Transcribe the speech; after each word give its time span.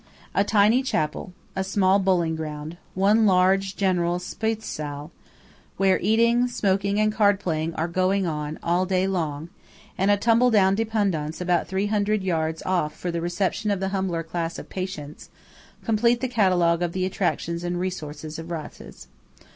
A 0.33 0.43
tiny 0.43 0.81
chapel; 0.81 1.31
a 1.55 1.63
small 1.63 1.99
bowling 1.99 2.35
ground; 2.35 2.77
one 2.95 3.27
large 3.27 3.75
general 3.75 4.17
Speise 4.17 4.63
Saal, 4.63 5.11
where 5.77 5.99
eating, 5.99 6.47
smoking 6.47 6.99
and 6.99 7.11
card 7.13 7.39
playing 7.39 7.75
are 7.75 7.87
going 7.87 8.25
on 8.25 8.57
all 8.63 8.87
day 8.87 9.05
long; 9.05 9.49
and 9.99 10.09
a 10.09 10.17
tumble 10.17 10.49
down 10.49 10.73
Dependance 10.73 11.39
about 11.39 11.67
three 11.67 11.85
hundred 11.85 12.23
yards 12.23 12.63
off 12.63 12.95
for 12.97 13.11
the 13.11 13.21
reception 13.21 13.69
of 13.69 13.79
the 13.79 13.89
humbler 13.89 14.23
class 14.23 14.57
of 14.57 14.69
patients, 14.69 15.29
complete 15.85 16.19
the 16.19 16.27
catalogue 16.27 16.81
of 16.81 16.93
the 16.93 17.05
attractions 17.05 17.63
and 17.63 17.79
resources 17.79 18.39
of 18.39 18.47
Ratzes. 18.47 19.05